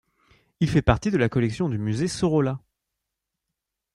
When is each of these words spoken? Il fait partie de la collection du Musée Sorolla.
Il 0.61 0.67
fait 0.67 0.81
partie 0.81 1.11
de 1.11 1.17
la 1.17 1.29
collection 1.29 1.69
du 1.69 1.77
Musée 1.77 2.07
Sorolla. 2.07 2.59